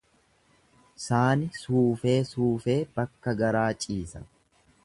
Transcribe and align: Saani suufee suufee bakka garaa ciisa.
Saani 1.03 1.49
suufee 1.59 2.17
suufee 2.31 2.81
bakka 2.97 3.39
garaa 3.43 3.71
ciisa. 3.85 4.27